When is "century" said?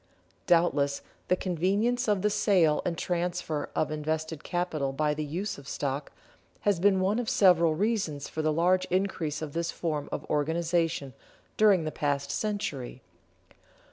12.31-13.03